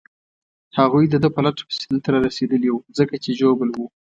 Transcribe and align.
هغوی 0.77 1.05
د 1.09 1.15
ده 1.23 1.29
په 1.35 1.39
لټه 1.45 1.63
پسې 1.67 1.83
دلته 1.91 2.07
رارسېدلي 2.15 2.69
وو، 2.71 2.85
ځکه 2.97 3.15
چې 3.23 3.29
ژوبل 3.39 3.69
وو. 3.73 3.85